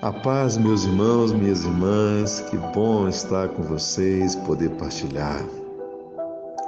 [0.00, 5.44] A paz, meus irmãos, minhas irmãs, que bom estar com vocês, poder partilhar.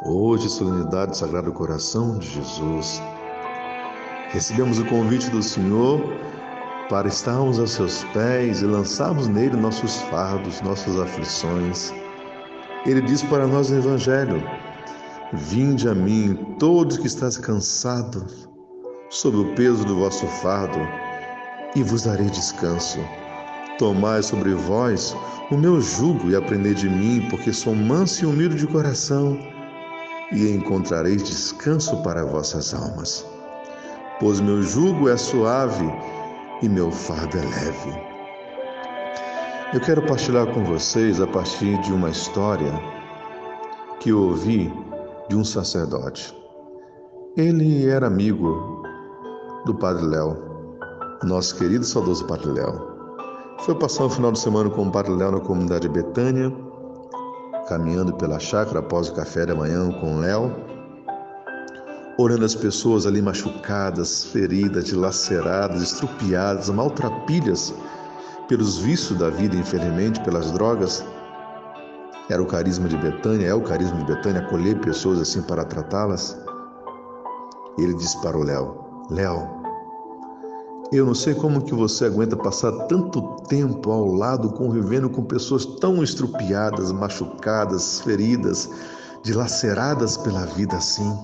[0.04, 3.00] Hoje, solenidade do Sagrado Coração de Jesus.
[4.30, 6.02] Recebemos o convite do Senhor
[6.88, 11.92] para estarmos aos seus pés e lançarmos nele nossos fardos, nossas aflições.
[12.84, 14.42] Ele diz para nós no Evangelho:
[15.34, 18.48] Vinde a mim, todos que estáis cansados,
[19.08, 20.80] sob o peso do vosso fardo,
[21.76, 22.98] e vos darei descanso.
[23.80, 25.16] Tomai sobre vós
[25.50, 29.38] o meu jugo e aprendei de mim, porque sou manso e humilde de coração,
[30.30, 33.24] e encontrareis descanso para vossas almas.
[34.20, 35.90] Pois meu jugo é suave
[36.60, 38.02] e meu fardo é leve.
[39.72, 42.78] Eu quero partilhar com vocês a partir de uma história
[43.98, 44.70] que eu ouvi
[45.30, 46.36] de um sacerdote.
[47.34, 48.82] Ele era amigo
[49.64, 50.36] do Padre Léo,
[51.24, 52.89] nosso querido saudoso Padre Léo.
[53.64, 56.50] Foi passar o final de semana com o Padre Léo na comunidade Betânia,
[57.68, 60.50] caminhando pela chácara após o café da manhã com o Léo,
[62.16, 67.74] orando as pessoas ali machucadas, feridas, dilaceradas, estrupiadas, maltrapilhas
[68.48, 71.04] pelos vícios da vida, infelizmente, pelas drogas.
[72.30, 76.34] Era o carisma de Betânia, é o carisma de Betânia, acolher pessoas assim para tratá-las.
[77.78, 78.74] Ele disse para o Léo:
[79.10, 79.59] Léo,
[80.92, 85.64] eu não sei como que você aguenta passar tanto tempo ao lado convivendo com pessoas
[85.64, 88.68] tão estrupiadas, machucadas, feridas,
[89.22, 91.16] dilaceradas pela vida assim.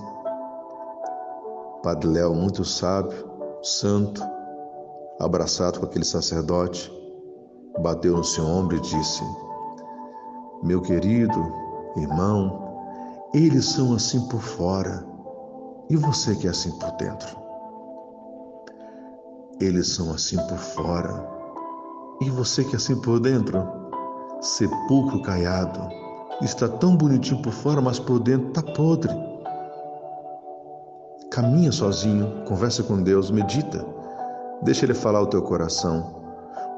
[1.83, 3.29] Padre Léo, muito sábio,
[3.61, 4.21] santo,
[5.19, 6.91] abraçado com aquele sacerdote,
[7.81, 9.21] bateu no seu ombro e disse:
[10.63, 11.53] Meu querido
[11.97, 15.05] irmão, eles são assim por fora
[15.89, 17.46] e você que é assim por dentro.
[19.59, 21.27] Eles são assim por fora.
[22.21, 23.67] E você que é assim por dentro?
[24.39, 25.79] Sepulcro caiado.
[26.41, 29.13] Está tão bonitinho por fora, mas por dentro está podre.
[31.31, 33.83] Caminha sozinho, conversa com Deus, medita.
[34.61, 36.15] Deixa Ele falar o teu coração.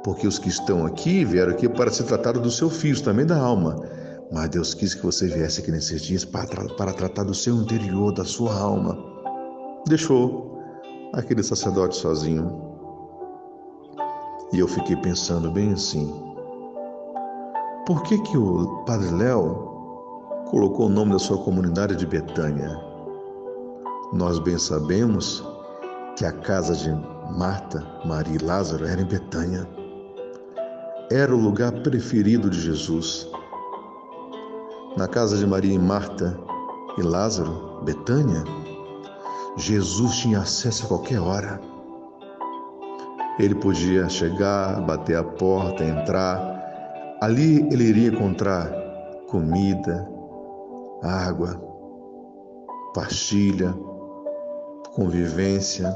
[0.02, 3.38] Porque os que estão aqui vieram aqui para se tratar do seu filho, também da
[3.38, 3.75] alma.
[4.31, 8.14] Mas Deus quis que você viesse aqui nesses dias para, para tratar do seu interior,
[8.14, 8.98] da sua alma.
[9.86, 10.62] Deixou
[11.14, 12.69] aquele sacerdote sozinho.
[14.52, 16.30] E eu fiquei pensando bem assim:
[17.86, 19.68] por que, que o Padre Léo
[20.50, 22.80] colocou o nome da sua comunidade de Betânia?
[24.14, 25.44] Nós bem sabemos
[26.16, 26.90] que a casa de
[27.38, 29.68] Marta, Maria e Lázaro era em Betânia.
[31.12, 33.28] Era o lugar preferido de Jesus.
[34.98, 36.40] Na casa de Maria e Marta
[36.98, 38.44] e Lázaro, Betânia,
[39.58, 41.60] Jesus tinha acesso a qualquer hora.
[43.40, 47.18] Ele podia chegar, bater a porta, entrar.
[47.22, 48.70] Ali ele iria encontrar
[49.30, 50.06] comida,
[51.02, 51.56] água,
[52.94, 53.74] pastilha,
[54.94, 55.90] convivência.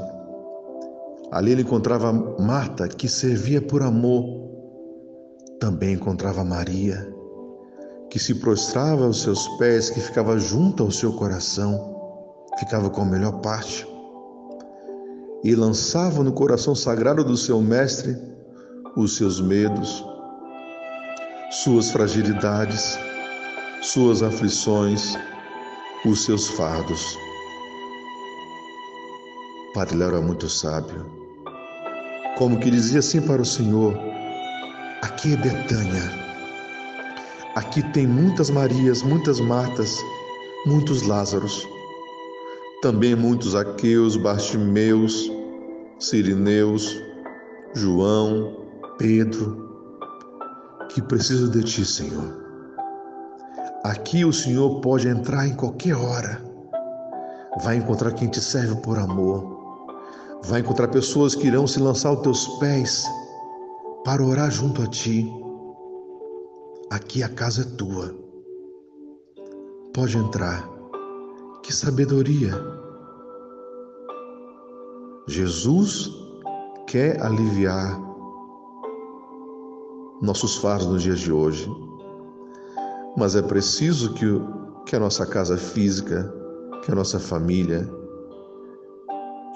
[1.32, 4.24] Ali ele encontrava Marta, que servia por amor.
[5.60, 7.06] Também encontrava Maria,
[8.08, 11.94] que se prostrava aos seus pés, que ficava junto ao seu coração,
[12.58, 13.93] ficava com a melhor parte
[15.44, 18.16] e lançava no coração sagrado do seu mestre
[18.96, 20.02] os seus medos,
[21.50, 22.98] suas fragilidades,
[23.82, 25.14] suas aflições,
[26.06, 27.18] os seus fardos.
[29.74, 31.04] Padre Léo era muito sábio.
[32.38, 33.94] Como que dizia assim para o Senhor:
[35.02, 36.24] Aqui é Betânia.
[37.54, 39.98] Aqui tem muitas Marias, muitas Martas,
[40.64, 41.66] muitos Lázaros
[42.84, 45.32] também muitos aqueus, Bartimeus,
[45.98, 47.00] Sirineus,
[47.74, 48.66] João,
[48.98, 49.64] Pedro,
[50.88, 52.44] que precisam de ti, Senhor.
[53.84, 56.42] Aqui o Senhor pode entrar em qualquer hora.
[57.62, 59.54] Vai encontrar quem te serve por amor.
[60.44, 63.06] Vai encontrar pessoas que irão se lançar aos teus pés
[64.04, 65.30] para orar junto a ti.
[66.90, 68.14] Aqui a casa é tua.
[69.92, 70.68] Pode entrar.
[71.62, 72.83] Que sabedoria!
[75.26, 76.12] Jesus
[76.86, 77.98] quer aliviar
[80.20, 81.66] nossos fardos nos dias de hoje,
[83.16, 84.26] mas é preciso que,
[84.86, 86.30] que a nossa casa física,
[86.82, 87.90] que a nossa família,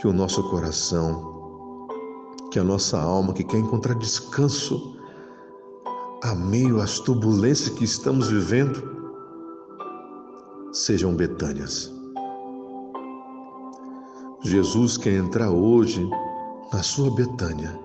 [0.01, 1.87] que o nosso coração,
[2.51, 4.97] que a nossa alma que quer encontrar descanso
[6.23, 8.83] a meio às turbulências que estamos vivendo,
[10.73, 11.98] sejam Betânias.
[14.45, 16.09] Jesus quer entrar hoje
[16.73, 17.77] na sua Betânia,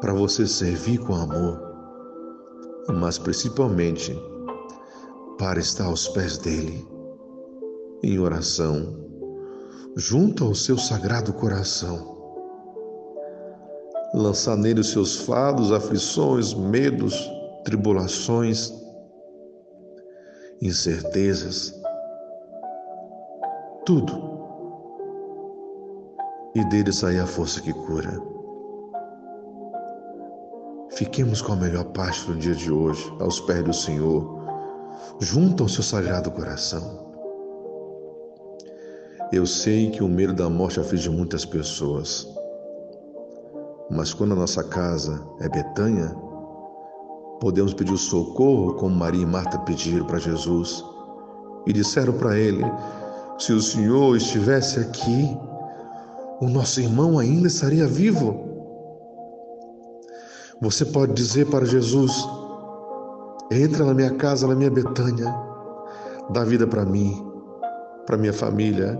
[0.00, 1.58] para você servir com amor,
[3.00, 4.14] mas principalmente
[5.38, 6.86] para estar aos pés dele,
[8.02, 8.94] em oração,
[9.96, 12.12] junto ao seu sagrado coração.
[14.12, 17.14] Lançar nele os seus fados, aflições, medos,
[17.64, 18.70] tribulações,
[20.60, 21.74] incertezas,
[23.86, 24.33] tudo.
[26.54, 28.20] E dele sair a força que cura.
[30.90, 34.40] Fiquemos com a melhor parte do dia de hoje, aos pés do Senhor,
[35.18, 37.04] junto ao seu sagrado coração.
[39.32, 42.28] Eu sei que o medo da morte aflige muitas pessoas,
[43.90, 46.14] mas quando a nossa casa é Betânia,
[47.40, 50.84] podemos pedir socorro como Maria e Marta pediram para Jesus
[51.66, 52.64] e disseram para ele:
[53.38, 55.36] se o Senhor estivesse aqui,
[56.44, 58.44] o nosso irmão ainda estaria vivo.
[60.60, 62.12] Você pode dizer para Jesus:
[63.50, 65.34] entra na minha casa, na minha Betânia,
[66.30, 67.24] dá vida para mim,
[68.04, 68.98] para minha família,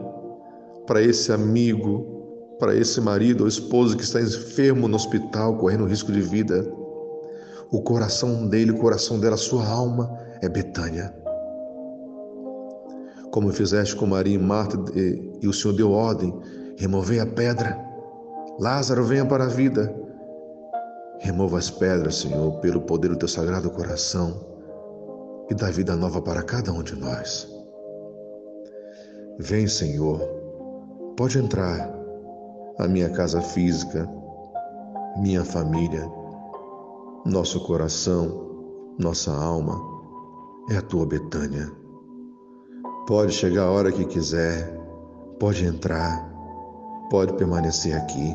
[0.87, 6.11] para esse amigo, para esse marido ou esposo que está enfermo no hospital, correndo risco
[6.11, 6.67] de vida.
[7.71, 10.11] O coração dele, o coração dela, a sua alma
[10.41, 11.15] é Betânia.
[13.31, 16.33] Como fizeste com Maria e Marta, e o Senhor deu ordem:
[16.77, 17.79] removei a pedra.
[18.59, 19.95] Lázaro, venha para a vida.
[21.21, 24.55] Remova as pedras, Senhor, pelo poder do teu sagrado coração
[25.51, 27.49] e dá vida nova para cada um de nós.
[29.39, 30.21] Vem, Senhor,
[31.17, 31.93] pode entrar
[32.79, 34.09] a minha casa física,
[35.19, 36.09] minha família,
[37.25, 39.95] nosso coração, nossa alma
[40.71, 41.71] é a tua Betânia.
[43.07, 44.73] Pode chegar a hora que quiser,
[45.39, 46.34] pode entrar,
[47.11, 48.35] pode permanecer aqui.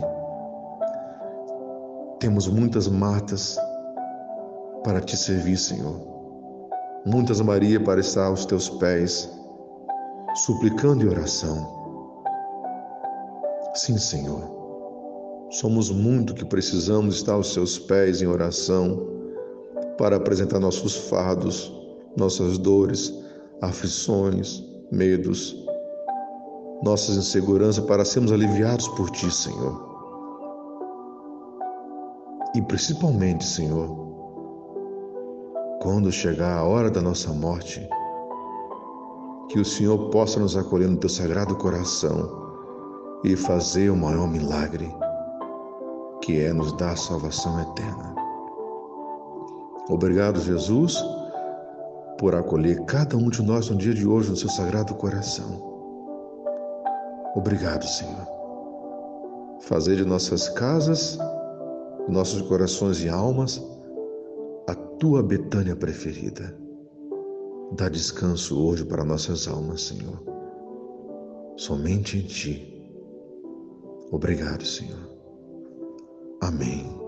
[2.20, 3.58] Temos muitas matas
[4.84, 5.96] para te servir, Senhor.
[7.06, 9.30] Muitas Maria para estar aos teus pés,
[10.36, 11.80] suplicando em oração.
[13.74, 14.60] Sim, Senhor.
[15.50, 19.08] Somos muito que precisamos estar aos seus pés em oração
[19.98, 21.74] para apresentar nossos fardos,
[22.16, 23.14] nossas dores,
[23.62, 25.56] aflições, medos,
[26.82, 29.88] nossas inseguranças para sermos aliviados por Ti, Senhor.
[32.56, 34.10] E principalmente, Senhor,
[35.82, 37.88] quando chegar a hora da nossa morte,
[39.50, 42.50] que o Senhor possa nos acolher no Teu sagrado coração
[43.24, 44.94] e fazer o maior milagre,
[46.22, 48.16] que é nos dar a salvação eterna.
[49.90, 51.04] Obrigado, Jesus,
[52.18, 55.69] por acolher cada um de nós no dia de hoje no seu sagrado coração.
[57.36, 58.28] Obrigado, Senhor.
[59.62, 61.18] Fazer de nossas casas,
[62.08, 63.62] nossos corações e almas
[64.68, 66.56] a tua Betânia preferida.
[67.74, 70.24] Dá descanso hoje para nossas almas, Senhor.
[71.56, 72.80] Somente em Ti
[74.12, 75.08] Obrigado, Senhor.
[76.42, 76.99] Amém.